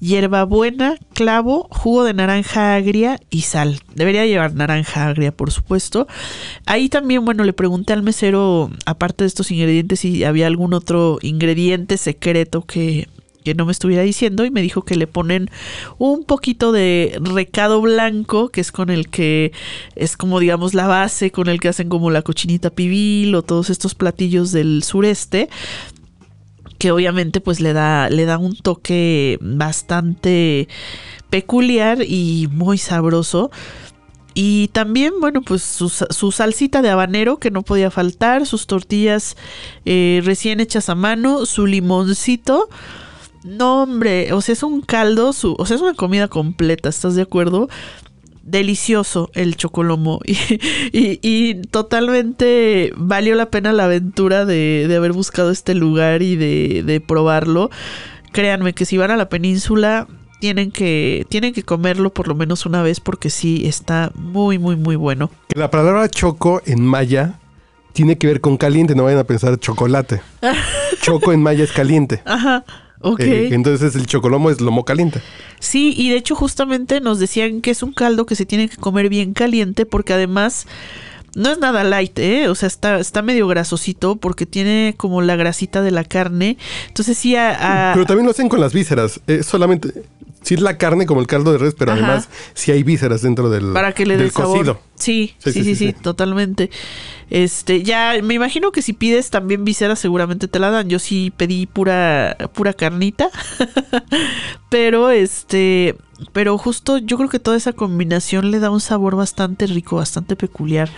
hierbabuena, 0.00 0.96
clavo, 1.12 1.68
jugo 1.70 2.04
de 2.04 2.14
naranja 2.14 2.74
agria 2.74 3.20
y 3.28 3.42
sal. 3.42 3.80
Debería 3.94 4.24
llevar 4.24 4.54
naranja 4.54 5.08
agria, 5.08 5.32
por 5.32 5.50
supuesto. 5.50 6.06
Ahí 6.64 6.88
también, 6.88 7.24
bueno, 7.24 7.44
le 7.44 7.52
pregunté 7.52 7.92
al 7.92 8.02
mesero, 8.02 8.70
aparte 8.86 9.24
de 9.24 9.28
estos 9.28 9.50
ingredientes, 9.50 10.00
si 10.00 10.24
había 10.24 10.46
algún 10.46 10.72
otro 10.72 11.18
ingrediente 11.20 11.98
secreto 11.98 12.62
que 12.62 13.08
que 13.44 13.54
no 13.54 13.66
me 13.66 13.72
estuviera 13.72 14.02
diciendo 14.02 14.44
y 14.44 14.50
me 14.50 14.62
dijo 14.62 14.82
que 14.82 14.96
le 14.96 15.06
ponen 15.06 15.50
un 15.98 16.24
poquito 16.24 16.72
de 16.72 17.18
recado 17.22 17.80
blanco, 17.80 18.48
que 18.48 18.60
es 18.60 18.72
con 18.72 18.90
el 18.90 19.08
que 19.08 19.52
es 19.94 20.16
como 20.16 20.40
digamos 20.40 20.74
la 20.74 20.86
base 20.86 21.30
con 21.30 21.48
el 21.48 21.60
que 21.60 21.68
hacen 21.68 21.88
como 21.88 22.10
la 22.10 22.22
cochinita 22.22 22.70
pibil 22.70 23.34
o 23.34 23.42
todos 23.42 23.70
estos 23.70 23.94
platillos 23.94 24.50
del 24.52 24.82
sureste 24.82 25.48
que 26.78 26.90
obviamente 26.90 27.40
pues 27.40 27.60
le 27.60 27.72
da 27.72 28.10
le 28.10 28.24
da 28.24 28.38
un 28.38 28.56
toque 28.56 29.38
bastante 29.40 30.68
peculiar 31.30 31.98
y 32.06 32.48
muy 32.52 32.78
sabroso. 32.78 33.50
Y 34.36 34.68
también, 34.68 35.12
bueno, 35.20 35.42
pues 35.42 35.62
su, 35.62 35.88
sa- 35.88 36.08
su 36.10 36.32
salsita 36.32 36.82
de 36.82 36.90
habanero 36.90 37.38
que 37.38 37.52
no 37.52 37.62
podía 37.62 37.90
faltar, 37.92 38.46
sus 38.46 38.66
tortillas 38.66 39.36
eh, 39.84 40.22
recién 40.24 40.58
hechas 40.58 40.88
a 40.88 40.96
mano, 40.96 41.46
su 41.46 41.66
limoncito. 41.66 42.68
No, 43.44 43.82
hombre, 43.82 44.32
o 44.32 44.40
sea, 44.40 44.54
es 44.54 44.62
un 44.62 44.80
caldo, 44.80 45.32
su, 45.32 45.54
o 45.58 45.66
sea, 45.66 45.76
es 45.76 45.82
una 45.82 45.94
comida 45.94 46.28
completa, 46.28 46.88
¿estás 46.88 47.14
de 47.14 47.22
acuerdo? 47.22 47.68
Delicioso 48.42 49.30
el 49.34 49.56
chocolomo 49.56 50.20
y, 50.26 50.36
y- 50.92 51.18
y 51.22 51.54
totalmente 51.54 52.92
valió 52.96 53.34
la 53.36 53.50
pena 53.50 53.72
la 53.72 53.84
aventura 53.84 54.44
de, 54.44 54.86
de 54.88 54.96
haber 54.96 55.12
buscado 55.12 55.50
este 55.50 55.74
lugar 55.74 56.20
y 56.22 56.36
de, 56.36 56.82
de 56.84 57.00
probarlo. 57.00 57.70
Créanme 58.32 58.72
que 58.74 58.84
si 58.84 58.96
van 58.98 59.10
a 59.10 59.16
la 59.16 59.28
península 59.28 60.08
tienen 60.40 60.70
que, 60.72 61.24
tienen 61.30 61.54
que 61.54 61.62
comerlo 61.62 62.12
por 62.12 62.28
lo 62.28 62.34
menos 62.34 62.66
una 62.66 62.82
vez 62.82 63.00
porque 63.00 63.30
sí 63.30 63.62
está 63.66 64.12
muy, 64.14 64.58
muy, 64.58 64.76
muy 64.76 64.96
bueno. 64.96 65.30
Que 65.48 65.58
la 65.58 65.70
palabra 65.70 66.06
choco 66.10 66.60
en 66.66 66.84
maya 66.84 67.38
tiene 67.94 68.18
que 68.18 68.26
ver 68.26 68.40
con 68.42 68.56
caliente, 68.58 68.94
no 68.94 69.04
vayan 69.04 69.20
a 69.20 69.24
pensar 69.24 69.58
chocolate. 69.58 70.20
Choco 71.00 71.32
en 71.32 71.42
maya 71.42 71.64
es 71.64 71.70
caliente. 71.72 72.22
Ajá, 72.26 72.64
ok. 73.04 73.20
Eh, 73.20 73.48
entonces 73.52 73.94
el 73.94 74.06
chocolomo 74.06 74.50
es 74.50 74.60
lomo 74.60 74.84
caliente. 74.84 75.20
Sí, 75.60 75.94
y 75.96 76.10
de 76.10 76.16
hecho 76.16 76.34
justamente 76.34 77.00
nos 77.00 77.18
decían 77.18 77.60
que 77.60 77.70
es 77.70 77.82
un 77.82 77.92
caldo 77.92 78.26
que 78.26 78.34
se 78.36 78.44
tiene 78.46 78.68
que 78.68 78.76
comer 78.76 79.08
bien 79.08 79.32
caliente 79.34 79.86
porque 79.86 80.12
además 80.12 80.66
no 81.36 81.50
es 81.50 81.58
nada 81.58 81.82
light, 81.84 82.16
¿eh? 82.18 82.48
O 82.48 82.54
sea, 82.54 82.66
está, 82.68 82.98
está 83.00 83.20
medio 83.22 83.48
grasosito 83.48 84.16
porque 84.16 84.46
tiene 84.46 84.94
como 84.96 85.20
la 85.22 85.34
grasita 85.36 85.82
de 85.82 85.90
la 85.90 86.04
carne. 86.04 86.56
Entonces 86.88 87.18
sí, 87.18 87.34
a- 87.34 87.90
a- 87.90 87.92
Pero 87.94 88.06
también 88.06 88.24
lo 88.26 88.30
hacen 88.30 88.48
con 88.48 88.60
las 88.60 88.72
vísceras. 88.72 89.20
Eh, 89.26 89.42
solamente 89.42 90.04
sí 90.44 90.54
es 90.54 90.60
la 90.60 90.78
carne 90.78 91.06
como 91.06 91.20
el 91.20 91.26
caldo 91.26 91.50
de 91.50 91.58
res, 91.58 91.74
pero 91.74 91.92
Ajá. 91.92 92.04
además 92.04 92.28
sí 92.54 92.70
hay 92.70 92.84
vísceras 92.84 93.22
dentro 93.22 93.50
del, 93.50 93.72
para 93.72 93.92
que 93.92 94.06
le 94.06 94.16
dé 94.16 94.30
sabor. 94.30 94.58
cocido. 94.58 94.80
Sí, 94.94 95.34
sí, 95.38 95.52
sí, 95.52 95.74
sí, 95.74 95.92
totalmente. 95.92 96.70
Este, 97.30 97.82
ya 97.82 98.14
me 98.22 98.34
imagino 98.34 98.70
que 98.70 98.82
si 98.82 98.92
pides 98.92 99.30
también 99.30 99.64
visera 99.64 99.96
seguramente 99.96 100.46
te 100.46 100.58
la 100.60 100.70
dan. 100.70 100.88
Yo 100.88 100.98
sí 101.00 101.32
pedí 101.36 101.66
pura 101.66 102.36
pura 102.54 102.74
carnita. 102.74 103.30
pero 104.68 105.10
este, 105.10 105.96
pero 106.32 106.58
justo 106.58 106.98
yo 106.98 107.16
creo 107.16 107.28
que 107.28 107.38
toda 107.40 107.56
esa 107.56 107.72
combinación 107.72 108.50
le 108.50 108.60
da 108.60 108.70
un 108.70 108.80
sabor 108.80 109.16
bastante 109.16 109.66
rico, 109.66 109.96
bastante 109.96 110.36
peculiar. 110.36 110.90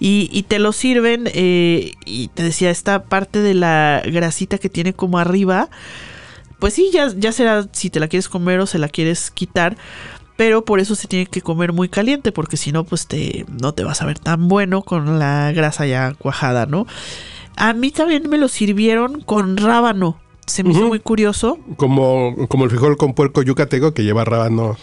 Y, 0.00 0.30
y 0.32 0.44
te 0.44 0.58
lo 0.58 0.72
sirven 0.72 1.28
eh, 1.34 1.92
y 2.06 2.28
te 2.28 2.42
decía 2.42 2.70
esta 2.70 3.04
parte 3.04 3.40
de 3.40 3.54
la 3.54 4.02
grasita 4.06 4.58
que 4.58 4.68
tiene 4.68 4.94
como 4.94 5.18
arriba. 5.18 5.68
Pues 6.62 6.74
sí, 6.74 6.90
ya, 6.92 7.08
ya 7.16 7.32
será 7.32 7.66
si 7.72 7.90
te 7.90 7.98
la 7.98 8.06
quieres 8.06 8.28
comer 8.28 8.60
o 8.60 8.66
se 8.66 8.78
la 8.78 8.88
quieres 8.88 9.32
quitar 9.32 9.76
pero 10.36 10.64
por 10.64 10.78
eso 10.78 10.94
se 10.94 11.08
tiene 11.08 11.26
que 11.26 11.42
comer 11.42 11.72
muy 11.72 11.88
caliente 11.88 12.30
porque 12.30 12.56
si 12.56 12.70
no 12.70 12.84
pues 12.84 13.08
te 13.08 13.44
no 13.60 13.74
te 13.74 13.82
vas 13.82 14.00
a 14.00 14.06
ver 14.06 14.20
tan 14.20 14.46
bueno 14.46 14.82
con 14.82 15.18
la 15.18 15.50
grasa 15.50 15.86
ya 15.86 16.14
cuajada, 16.14 16.66
¿no? 16.66 16.86
A 17.56 17.72
mí 17.72 17.90
también 17.90 18.30
me 18.30 18.38
lo 18.38 18.46
sirvieron 18.46 19.22
con 19.22 19.56
rábano. 19.56 20.21
Se 20.46 20.64
me 20.64 20.70
hizo 20.72 20.88
muy 20.88 20.98
curioso. 21.00 21.58
Como, 21.76 22.34
como 22.48 22.64
el 22.64 22.70
frijol 22.70 22.96
con 22.96 23.14
puerco 23.14 23.42
yucateco 23.42 23.94
que 23.94 24.02
lleva 24.04 24.24
rábano. 24.24 24.76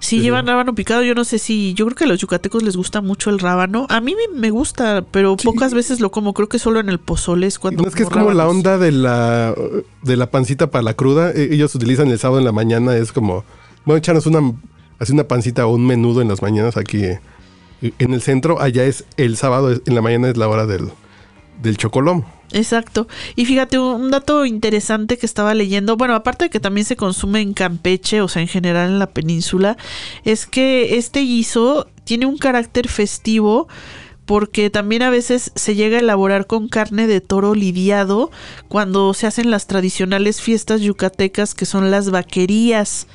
Sí, 0.00 0.20
llevan 0.20 0.46
rábano 0.46 0.74
picado, 0.74 1.02
yo 1.02 1.14
no 1.14 1.24
sé 1.24 1.38
si. 1.38 1.72
Yo 1.74 1.86
creo 1.86 1.96
que 1.96 2.04
a 2.04 2.06
los 2.08 2.20
yucatecos 2.20 2.62
les 2.62 2.76
gusta 2.76 3.00
mucho 3.00 3.30
el 3.30 3.38
rábano. 3.38 3.86
A 3.88 4.00
mí 4.00 4.14
me- 4.34 4.50
gusta, 4.50 5.04
pero 5.10 5.36
Sí. 5.38 5.46
pocas 5.46 5.72
veces 5.72 6.00
lo 6.00 6.10
como. 6.10 6.34
Creo 6.34 6.48
que 6.48 6.58
solo 6.58 6.80
en 6.80 6.88
el 6.88 6.98
pozole 6.98 7.46
es 7.46 7.58
cuando. 7.58 7.82
No 7.82 7.88
es 7.88 7.94
que 7.94 8.02
es 8.02 8.08
como 8.10 8.32
la 8.32 8.46
onda 8.48 8.76
de 8.76 8.92
la, 8.92 9.54
de 10.02 10.16
la 10.16 10.30
pancita 10.30 10.70
para 10.70 10.82
la 10.82 10.94
cruda. 10.94 11.30
E- 11.30 11.54
Ellos 11.54 11.74
utilizan 11.74 12.08
el 12.10 12.18
sábado 12.18 12.40
en 12.40 12.44
la 12.44 12.52
mañana. 12.52 12.94
Es 12.96 13.12
como, 13.12 13.44
bueno, 13.86 13.98
echarnos 13.98 14.26
una, 14.26 14.40
así 14.98 15.12
una 15.12 15.24
pancita 15.28 15.64
o 15.66 15.74
un 15.74 15.86
menudo 15.86 16.20
en 16.20 16.28
las 16.28 16.42
mañanas 16.42 16.76
aquí 16.76 17.02
eh, 17.04 17.20
en 17.98 18.12
el 18.12 18.20
centro. 18.20 18.60
Allá 18.60 18.84
es 18.84 19.04
el 19.16 19.36
sábado, 19.36 19.72
en 19.72 19.94
la 19.94 20.02
mañana 20.02 20.28
es 20.28 20.36
la 20.36 20.48
hora 20.48 20.66
del, 20.66 20.88
del 21.62 21.76
chocolomo. 21.78 22.26
Exacto. 22.54 23.08
Y 23.34 23.46
fíjate, 23.46 23.80
un 23.80 24.12
dato 24.12 24.46
interesante 24.46 25.18
que 25.18 25.26
estaba 25.26 25.54
leyendo, 25.54 25.96
bueno, 25.96 26.14
aparte 26.14 26.44
de 26.44 26.50
que 26.50 26.60
también 26.60 26.84
se 26.84 26.94
consume 26.94 27.40
en 27.40 27.52
Campeche, 27.52 28.20
o 28.20 28.28
sea, 28.28 28.42
en 28.42 28.48
general 28.48 28.90
en 28.90 28.98
la 29.00 29.10
península, 29.10 29.76
es 30.24 30.46
que 30.46 30.96
este 30.96 31.20
guiso 31.20 31.88
tiene 32.04 32.26
un 32.26 32.38
carácter 32.38 32.88
festivo 32.88 33.66
porque 34.26 34.70
también 34.70 35.02
a 35.02 35.10
veces 35.10 35.52
se 35.54 35.74
llega 35.74 35.98
a 35.98 36.00
elaborar 36.00 36.46
con 36.46 36.68
carne 36.68 37.06
de 37.06 37.20
toro 37.20 37.54
lidiado 37.54 38.30
cuando 38.68 39.12
se 39.14 39.26
hacen 39.26 39.50
las 39.50 39.66
tradicionales 39.66 40.40
fiestas 40.40 40.80
yucatecas 40.80 41.54
que 41.54 41.66
son 41.66 41.90
las 41.90 42.10
vaquerías. 42.10 43.06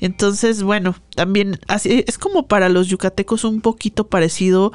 Entonces, 0.00 0.62
bueno, 0.62 0.94
también 1.14 1.58
así 1.68 2.04
es 2.06 2.18
como 2.18 2.46
para 2.46 2.68
los 2.68 2.88
yucatecos 2.88 3.44
un 3.44 3.60
poquito 3.60 4.06
parecido 4.06 4.72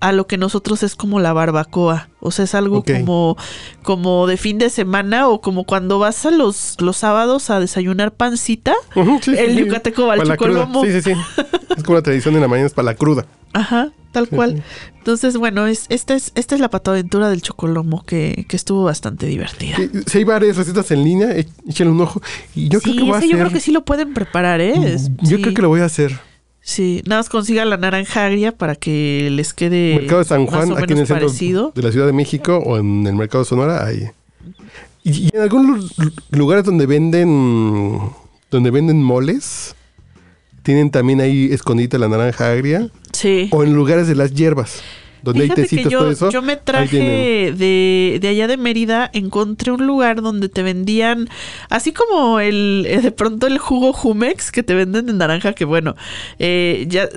a 0.00 0.12
lo 0.12 0.26
que 0.26 0.38
nosotros 0.38 0.82
es 0.82 0.96
como 0.96 1.20
la 1.20 1.32
barbacoa. 1.32 2.08
O 2.20 2.30
sea, 2.30 2.46
es 2.46 2.54
algo 2.54 2.82
como, 2.82 3.36
como 3.82 4.26
de 4.26 4.36
fin 4.36 4.58
de 4.58 4.70
semana 4.70 5.28
o 5.28 5.40
como 5.40 5.64
cuando 5.64 5.98
vas 5.98 6.24
a 6.24 6.30
los, 6.30 6.76
los 6.80 6.96
sábados 6.96 7.50
a 7.50 7.60
desayunar 7.60 8.12
pancita. 8.12 8.74
Sí, 8.94 9.02
sí, 9.22 9.34
el 9.38 9.54
sí. 9.54 9.64
yucateco 9.64 10.06
va 10.06 10.14
al 10.14 10.20
cruda. 10.20 10.36
chocolomo. 10.36 10.84
Sí, 10.84 10.92
sí, 10.92 11.02
sí. 11.02 11.12
Es 11.76 11.84
como 11.84 11.96
la 11.96 12.02
tradición 12.02 12.34
en 12.34 12.40
la 12.40 12.48
mañana 12.48 12.66
es 12.66 12.74
para 12.74 12.86
la 12.86 12.94
cruda. 12.94 13.26
Ajá, 13.52 13.92
tal 14.12 14.28
cual. 14.28 14.62
Entonces, 14.98 15.36
bueno, 15.36 15.66
es, 15.66 15.86
esta, 15.88 16.14
es, 16.14 16.32
esta 16.34 16.54
es 16.54 16.60
la 16.60 16.68
pataventura 16.70 17.28
del 17.30 17.42
chocolomo 17.42 18.04
que, 18.04 18.44
que 18.48 18.56
estuvo 18.56 18.84
bastante 18.84 19.26
divertida. 19.26 19.76
Sí, 19.76 19.90
sí 20.06 20.18
hay 20.18 20.24
varias 20.24 20.56
recetas 20.56 20.90
en 20.90 21.04
línea, 21.04 21.30
e- 21.36 21.46
échale 21.68 21.90
un 21.90 22.00
ojo. 22.00 22.20
Y 22.54 22.68
yo 22.68 22.80
creo 22.80 22.94
que 22.96 23.02
voy 23.02 23.12
a 23.12 23.16
hacer. 23.18 23.30
yo 23.30 23.38
creo 23.38 23.50
que 23.50 23.60
sí 23.60 23.72
lo 23.72 23.84
pueden 23.84 24.12
preparar, 24.14 24.60
¿eh? 24.60 24.74
Es- 24.94 25.10
Yo 25.22 25.36
sí, 25.36 25.42
creo 25.42 25.54
que 25.54 25.62
lo 25.62 25.68
voy 25.68 25.80
a 25.80 25.84
hacer. 25.86 26.18
Sí, 26.62 27.02
nada 27.06 27.20
más 27.20 27.30
consiga 27.30 27.64
la 27.64 27.78
naranja 27.78 28.26
agria 28.26 28.52
para 28.52 28.74
que 28.76 29.28
les 29.32 29.54
quede 29.54 29.94
Mercado 29.96 30.18
de 30.18 30.24
San 30.26 30.46
Juan, 30.46 30.72
aquí 30.76 30.92
en 30.92 30.98
el 30.98 31.06
centro 31.06 31.26
parecido. 31.26 31.72
de 31.74 31.82
la 31.82 31.90
Ciudad 31.90 32.06
de 32.06 32.12
México 32.12 32.58
o 32.64 32.76
en 32.76 33.06
el 33.06 33.14
Mercado 33.14 33.44
de 33.44 33.48
Sonora, 33.48 33.86
hay. 33.86 34.08
Y, 35.02 35.10
y 35.10 35.30
en 35.32 35.40
algunos 35.40 35.98
lu- 35.98 36.12
lugares 36.32 36.64
donde 36.64 36.84
venden 36.84 37.98
donde 38.50 38.70
venden 38.70 39.02
moles, 39.02 39.74
tienen 40.62 40.90
también 40.90 41.20
ahí 41.20 41.48
escondida 41.52 41.98
la 41.98 42.08
naranja 42.08 42.50
agria. 42.50 42.88
Sí. 43.12 43.48
O 43.52 43.64
en 43.64 43.74
lugares 43.74 44.06
de 44.06 44.14
las 44.14 44.34
hierbas, 44.34 44.82
donde 45.22 45.42
Fíjate 45.42 45.62
hay 45.62 45.68
que 45.68 45.84
yo, 45.84 45.98
todo 46.00 46.10
eso. 46.10 46.30
yo 46.30 46.42
me 46.42 46.56
traje 46.56 47.52
de, 47.56 48.18
de 48.20 48.28
allá 48.28 48.46
de 48.46 48.56
Mérida, 48.56 49.10
encontré 49.12 49.72
un 49.72 49.86
lugar 49.86 50.22
donde 50.22 50.48
te 50.48 50.62
vendían, 50.62 51.28
así 51.68 51.92
como 51.92 52.40
el 52.40 52.86
eh, 52.88 53.00
de 53.00 53.10
pronto 53.12 53.46
el 53.46 53.58
jugo 53.58 53.92
Jumex 53.92 54.52
que 54.52 54.62
te 54.62 54.74
venden 54.74 55.06
de 55.06 55.12
naranja, 55.12 55.52
que 55.52 55.64
bueno, 55.64 55.96
eh, 56.38 56.86
ya 56.88 57.08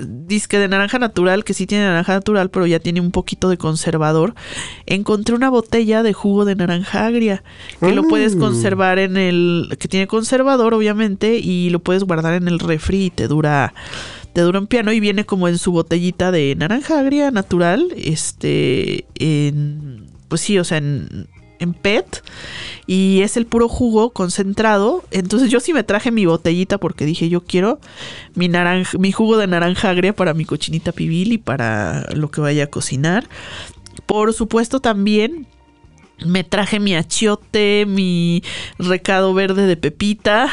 que 0.48 0.58
de 0.58 0.68
naranja 0.68 0.98
natural, 0.98 1.44
que 1.44 1.54
sí 1.54 1.66
tiene 1.66 1.84
naranja 1.84 2.14
natural, 2.14 2.50
pero 2.50 2.66
ya 2.66 2.78
tiene 2.78 3.00
un 3.00 3.10
poquito 3.10 3.48
de 3.48 3.56
conservador. 3.56 4.34
Encontré 4.86 5.34
una 5.34 5.50
botella 5.50 6.02
de 6.02 6.12
jugo 6.12 6.44
de 6.44 6.54
naranja 6.56 7.06
agria, 7.06 7.42
que 7.80 7.92
lo 7.92 8.02
puedes 8.04 8.36
Mm. 8.36 8.40
conservar 8.40 8.98
en 8.98 9.16
el, 9.16 9.76
que 9.78 9.88
tiene 9.88 10.06
conservador 10.06 10.74
obviamente, 10.74 11.36
y 11.38 11.70
lo 11.70 11.78
puedes 11.78 12.04
guardar 12.04 12.34
en 12.34 12.48
el 12.48 12.58
refri 12.58 13.04
y 13.06 13.10
te 13.10 13.28
dura 13.28 13.72
te 14.34 14.40
dura 14.40 14.58
un 14.58 14.66
piano 14.66 14.92
y 14.92 15.00
viene 15.00 15.24
como 15.24 15.48
en 15.48 15.58
su 15.58 15.72
botellita 15.72 16.32
de 16.32 16.54
naranja 16.56 16.98
agria 16.98 17.30
natural, 17.30 17.94
este, 17.96 19.06
en, 19.14 20.06
pues 20.28 20.40
sí, 20.40 20.58
o 20.58 20.64
sea, 20.64 20.78
en, 20.78 21.28
en 21.60 21.72
PET 21.72 22.22
y 22.86 23.20
es 23.22 23.36
el 23.36 23.46
puro 23.46 23.68
jugo 23.68 24.10
concentrado. 24.10 25.04
Entonces 25.12 25.50
yo 25.50 25.60
sí 25.60 25.72
me 25.72 25.84
traje 25.84 26.10
mi 26.10 26.26
botellita 26.26 26.78
porque 26.78 27.06
dije 27.06 27.28
yo 27.28 27.42
quiero 27.42 27.78
mi 28.34 28.50
mi 28.98 29.12
jugo 29.12 29.36
de 29.36 29.46
naranja 29.46 29.90
agria 29.90 30.14
para 30.14 30.34
mi 30.34 30.44
cochinita 30.44 30.90
pibil 30.90 31.32
y 31.32 31.38
para 31.38 32.08
lo 32.14 32.30
que 32.30 32.40
vaya 32.40 32.64
a 32.64 32.68
cocinar. 32.68 33.28
Por 34.06 34.32
supuesto 34.32 34.80
también 34.80 35.46
me 36.24 36.44
traje 36.44 36.80
mi 36.80 36.94
achiote, 36.94 37.86
mi 37.86 38.42
recado 38.78 39.34
verde 39.34 39.66
de 39.66 39.76
pepita, 39.76 40.48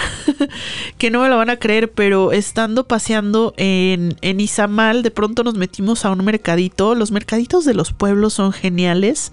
que 0.98 1.12
no 1.12 1.22
me 1.22 1.30
lo 1.30 1.38
van 1.38 1.50
a 1.50 1.58
creer, 1.58 1.92
pero 1.92 2.32
estando 2.32 2.88
paseando 2.88 3.54
en, 3.58 4.16
en 4.22 4.40
Izamal, 4.40 5.04
de 5.04 5.12
pronto 5.12 5.44
nos 5.44 5.56
metimos 5.56 6.06
a 6.06 6.12
un 6.12 6.26
mercadito. 6.26 6.96
Los 6.96 7.12
mercaditos 7.12 7.66
de 7.66 7.74
los 7.74 7.94
pueblos 7.94 8.34
son 8.34 8.54
geniales. 8.54 9.32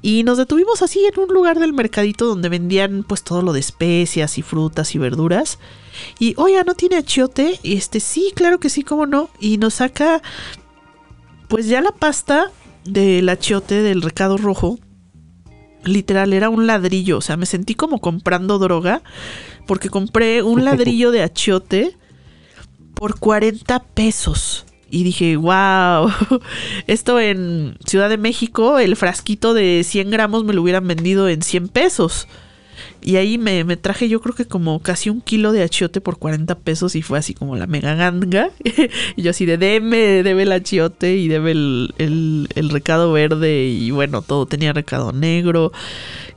Y 0.00 0.22
nos 0.22 0.38
detuvimos 0.38 0.80
así 0.82 1.04
en 1.04 1.18
un 1.18 1.28
lugar 1.34 1.58
del 1.58 1.72
mercadito 1.72 2.26
donde 2.26 2.48
vendían 2.48 3.02
pues 3.02 3.24
todo 3.24 3.42
lo 3.42 3.52
de 3.52 3.60
especias 3.60 4.38
y 4.38 4.42
frutas 4.42 4.94
y 4.94 4.98
verduras. 4.98 5.58
Y 6.20 6.34
oiga, 6.36 6.62
¿no 6.62 6.74
tiene 6.74 6.96
achiote? 6.96 7.58
Y 7.64 7.76
este, 7.76 7.98
sí, 7.98 8.32
claro 8.34 8.60
que 8.60 8.70
sí, 8.70 8.84
cómo 8.84 9.06
no. 9.06 9.28
Y 9.40 9.58
nos 9.58 9.74
saca 9.74 10.22
pues 11.48 11.66
ya 11.66 11.80
la 11.80 11.90
pasta 11.90 12.52
del 12.84 13.28
achiote 13.28 13.82
del 13.82 14.02
recado 14.02 14.36
rojo 14.36 14.78
literal 15.84 16.32
era 16.32 16.50
un 16.50 16.66
ladrillo, 16.66 17.18
o 17.18 17.20
sea, 17.20 17.36
me 17.36 17.46
sentí 17.46 17.74
como 17.74 18.00
comprando 18.00 18.58
droga 18.58 19.02
porque 19.66 19.88
compré 19.88 20.42
un 20.42 20.64
ladrillo 20.64 21.10
de 21.10 21.22
achiote 21.22 21.96
por 22.94 23.18
40 23.18 23.78
pesos. 23.94 24.64
Y 24.90 25.04
dije, 25.04 25.36
wow, 25.36 26.10
esto 26.86 27.20
en 27.20 27.76
Ciudad 27.84 28.08
de 28.08 28.16
México, 28.16 28.78
el 28.78 28.96
frasquito 28.96 29.52
de 29.52 29.84
100 29.84 30.10
gramos 30.10 30.44
me 30.44 30.54
lo 30.54 30.62
hubieran 30.62 30.88
vendido 30.88 31.28
en 31.28 31.42
100 31.42 31.68
pesos. 31.68 32.26
Y 33.00 33.16
ahí 33.16 33.38
me, 33.38 33.64
me 33.64 33.76
traje 33.76 34.08
yo 34.08 34.20
creo 34.20 34.34
que 34.34 34.46
como 34.46 34.80
casi 34.80 35.08
un 35.08 35.20
kilo 35.20 35.52
de 35.52 35.62
achiote 35.62 36.00
por 36.00 36.18
40 36.18 36.56
pesos 36.56 36.96
y 36.96 37.02
fue 37.02 37.18
así 37.18 37.34
como 37.34 37.56
la 37.56 37.66
mega 37.66 37.94
ganga. 37.94 38.50
y 39.16 39.22
yo 39.22 39.30
así 39.30 39.46
de 39.46 39.56
deme, 39.56 40.22
debe 40.22 40.42
el 40.42 40.52
achiote 40.52 41.16
y 41.16 41.28
debe 41.28 41.52
el, 41.52 41.94
el, 41.98 42.48
el 42.54 42.70
recado 42.70 43.12
verde 43.12 43.66
y 43.66 43.90
bueno, 43.90 44.22
todo 44.22 44.46
tenía 44.46 44.72
recado 44.72 45.12
negro. 45.12 45.72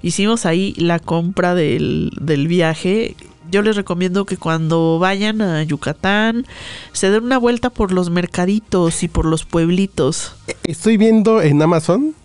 Hicimos 0.02 0.46
ahí 0.46 0.74
la 0.78 1.00
compra 1.00 1.56
del, 1.56 2.12
del 2.20 2.48
viaje. 2.48 3.16
Yo 3.50 3.62
les 3.62 3.76
recomiendo 3.76 4.26
que 4.26 4.38
cuando 4.38 4.98
vayan 5.00 5.42
a 5.42 5.64
Yucatán 5.64 6.46
se 6.94 7.10
den 7.10 7.24
una 7.24 7.38
vuelta 7.38 7.70
por 7.70 7.92
los 7.92 8.10
mercaditos 8.10 9.04
y 9.04 9.08
por 9.08 9.26
los 9.26 9.46
pueblitos. 9.46 10.36
Estoy 10.64 10.98
viendo 10.98 11.42
en 11.42 11.62
Amazon 11.62 12.16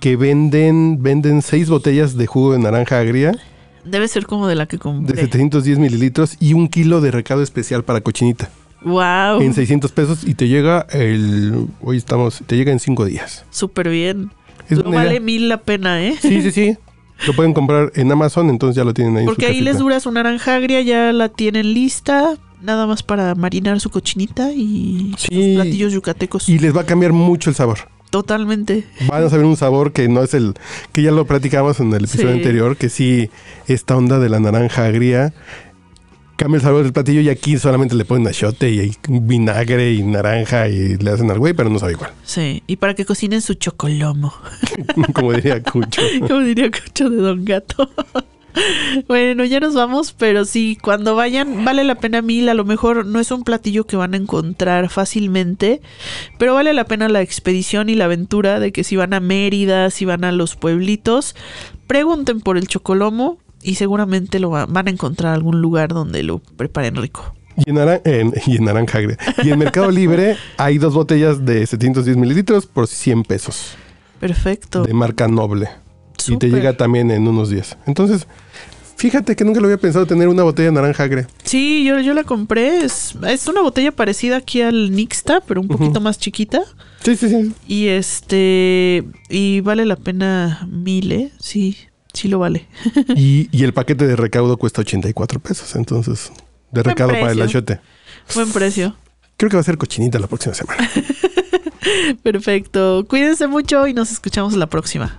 que 0.00 0.16
venden 0.16 1.02
venden 1.02 1.42
seis 1.42 1.68
botellas 1.68 2.16
de 2.16 2.26
jugo 2.26 2.52
de 2.52 2.58
naranja 2.58 2.98
agria 2.98 3.32
Debe 3.84 4.08
ser 4.08 4.26
como 4.26 4.46
de 4.46 4.54
la 4.56 4.66
que 4.66 4.76
de 4.76 4.80
compré. 4.80 5.16
710 5.22 5.78
mililitros 5.78 6.36
y 6.38 6.52
un 6.52 6.68
kilo 6.68 7.00
de 7.00 7.10
recado 7.10 7.42
especial 7.42 7.82
para 7.84 8.00
cochinita 8.02 8.50
Wow. 8.82 9.40
en 9.42 9.52
600 9.54 9.92
pesos 9.92 10.24
y 10.24 10.34
te 10.34 10.48
llega 10.48 10.86
el 10.90 11.66
hoy 11.82 11.96
estamos 11.98 12.42
te 12.46 12.56
llega 12.56 12.72
en 12.72 12.78
cinco 12.80 13.04
días. 13.04 13.44
Súper 13.50 13.88
bien. 13.90 14.30
Es 14.70 14.78
No 14.84 14.90
vale 14.90 15.10
idea. 15.10 15.20
mil 15.20 15.48
la 15.48 15.58
pena, 15.58 16.02
¿eh? 16.02 16.14
Sí, 16.20 16.40
sí, 16.42 16.50
sí. 16.50 16.76
Lo 17.26 17.34
pueden 17.34 17.52
comprar 17.52 17.92
en 17.96 18.10
Amazon, 18.10 18.48
entonces 18.48 18.76
ya 18.76 18.84
lo 18.84 18.94
tienen 18.94 19.14
ahí. 19.18 19.22
en 19.24 19.28
su 19.28 19.34
Porque 19.34 19.44
ahí 19.46 19.60
les 19.60 19.76
dura 19.76 20.00
su 20.00 20.10
naranja 20.10 20.54
agria, 20.54 20.80
ya 20.80 21.12
la 21.12 21.28
tienen 21.28 21.74
lista. 21.74 22.38
Nada 22.62 22.86
más 22.86 23.02
para 23.02 23.34
marinar 23.34 23.78
su 23.80 23.90
cochinita 23.90 24.52
y 24.52 25.14
Sí. 25.18 25.28
sus 25.34 25.54
platillos 25.56 25.92
yucatecos. 25.92 26.48
Y 26.48 26.58
les 26.58 26.74
va 26.74 26.80
a 26.82 26.86
cambiar 26.86 27.12
mucho 27.12 27.50
el 27.50 27.56
sabor. 27.56 27.78
Totalmente. 28.10 28.84
Van 29.06 29.24
a 29.24 29.30
saber 29.30 29.44
un 29.46 29.56
sabor 29.56 29.92
que 29.92 30.08
no 30.08 30.22
es 30.22 30.34
el 30.34 30.54
que 30.92 31.02
ya 31.02 31.12
lo 31.12 31.24
platicamos 31.26 31.78
en 31.80 31.88
el 31.92 32.04
episodio 32.04 32.30
Sí. 32.32 32.36
anterior, 32.38 32.76
que 32.76 32.88
sí, 32.88 33.30
esta 33.68 33.96
onda 33.96 34.18
de 34.18 34.28
la 34.28 34.40
naranja 34.40 34.84
agria 34.86 35.32
cambia 36.36 36.56
el 36.56 36.62
sabor 36.62 36.82
del 36.84 36.92
platillo 36.94 37.20
y 37.20 37.28
aquí 37.28 37.58
solamente 37.58 37.94
le 37.94 38.04
ponen 38.06 38.26
achote 38.26 38.70
y 38.70 38.96
vinagre 39.08 39.92
y 39.92 40.02
naranja 40.02 40.68
y 40.68 40.96
le 40.96 41.10
hacen 41.10 41.30
al 41.30 41.38
güey, 41.38 41.52
pero 41.52 41.68
no 41.68 41.78
sabe 41.78 41.92
igual. 41.92 42.12
Sí, 42.24 42.62
y 42.66 42.76
para 42.76 42.94
que 42.94 43.04
cocinen 43.04 43.42
su 43.42 43.54
chocolomo. 43.54 44.32
Como 45.12 45.32
diría 45.34 45.62
Cucho. 45.62 46.00
Como 46.26 46.40
diría 46.40 46.70
Cucho 46.70 47.10
de 47.10 47.16
Don 47.18 47.44
Gato. 47.44 47.90
Bueno, 49.08 49.44
ya 49.44 49.60
nos 49.60 49.74
vamos, 49.74 50.12
pero 50.12 50.44
sí, 50.44 50.76
cuando 50.80 51.14
vayan, 51.14 51.64
vale 51.64 51.84
la 51.84 51.94
pena 51.96 52.22
mil. 52.22 52.48
A 52.48 52.54
lo 52.54 52.64
mejor 52.64 53.06
no 53.06 53.20
es 53.20 53.30
un 53.30 53.44
platillo 53.44 53.86
que 53.86 53.96
van 53.96 54.14
a 54.14 54.16
encontrar 54.16 54.88
fácilmente, 54.88 55.80
pero 56.38 56.54
vale 56.54 56.72
la 56.72 56.84
pena 56.84 57.08
la 57.08 57.22
expedición 57.22 57.88
y 57.88 57.94
la 57.94 58.06
aventura 58.06 58.60
de 58.60 58.72
que 58.72 58.84
si 58.84 58.96
van 58.96 59.14
a 59.14 59.20
Mérida, 59.20 59.90
si 59.90 60.04
van 60.04 60.24
a 60.24 60.32
los 60.32 60.56
pueblitos, 60.56 61.34
pregunten 61.86 62.40
por 62.40 62.56
el 62.56 62.66
chocolomo 62.68 63.38
y 63.62 63.74
seguramente 63.76 64.38
lo 64.40 64.50
va- 64.50 64.66
van 64.66 64.88
a 64.88 64.90
encontrar 64.90 65.34
algún 65.34 65.60
lugar 65.60 65.90
donde 65.90 66.22
lo 66.22 66.38
preparen 66.38 66.96
rico. 66.96 67.34
Y 67.56 67.70
en, 67.70 67.76
naran- 67.76 68.00
en- 68.04 68.32
y 68.46 68.56
en 68.56 68.64
naranja. 68.64 69.00
Y 69.42 69.50
en 69.50 69.58
Mercado 69.58 69.90
Libre 69.90 70.36
hay 70.56 70.78
dos 70.78 70.94
botellas 70.94 71.44
de 71.44 71.66
710 71.66 72.16
mililitros 72.16 72.66
por 72.66 72.86
100 72.86 73.24
pesos. 73.24 73.74
Perfecto. 74.18 74.82
De 74.84 74.94
marca 74.94 75.28
noble. 75.28 75.68
Y 76.28 76.36
te 76.36 76.48
llega 76.48 76.76
también 76.76 77.10
en 77.10 77.26
unos 77.26 77.50
días. 77.50 77.76
Entonces, 77.86 78.26
fíjate 78.96 79.36
que 79.36 79.44
nunca 79.44 79.60
lo 79.60 79.66
había 79.66 79.78
pensado 79.78 80.06
tener 80.06 80.28
una 80.28 80.42
botella 80.42 80.68
de 80.68 80.74
naranja 80.74 81.04
agria. 81.04 81.26
Sí, 81.44 81.84
yo, 81.84 82.00
yo 82.00 82.14
la 82.14 82.24
compré. 82.24 82.84
Es, 82.84 83.14
es 83.26 83.46
una 83.46 83.60
botella 83.62 83.92
parecida 83.92 84.36
aquí 84.36 84.62
al 84.62 84.90
Nixta, 84.92 85.40
pero 85.40 85.60
un 85.60 85.68
poquito 85.68 86.00
más 86.00 86.18
chiquita. 86.18 86.62
Sí, 87.02 87.16
sí, 87.16 87.28
sí. 87.28 87.52
Y 87.66 87.86
este. 87.88 89.04
Y 89.28 89.60
vale 89.60 89.86
la 89.86 89.96
pena 89.96 90.66
mil, 90.70 91.12
¿eh? 91.12 91.32
Sí, 91.40 91.76
sí 92.12 92.28
lo 92.28 92.38
vale. 92.38 92.66
Y, 93.16 93.48
y 93.52 93.64
el 93.64 93.72
paquete 93.72 94.06
de 94.06 94.16
recaudo 94.16 94.56
cuesta 94.56 94.82
84 94.82 95.40
pesos. 95.40 95.74
Entonces, 95.76 96.30
de 96.70 96.82
Buen 96.82 96.84
recaudo 96.84 97.12
para 97.12 97.32
el 97.32 97.42
achote. 97.42 97.80
Buen 98.34 98.50
precio. 98.50 98.94
Creo 99.36 99.48
que 99.48 99.56
va 99.56 99.60
a 99.62 99.64
ser 99.64 99.78
cochinita 99.78 100.18
la 100.18 100.26
próxima 100.26 100.54
semana. 100.54 100.88
Perfecto. 102.22 103.06
Cuídense 103.08 103.46
mucho 103.46 103.86
y 103.86 103.94
nos 103.94 104.12
escuchamos 104.12 104.54
la 104.54 104.66
próxima. 104.68 105.18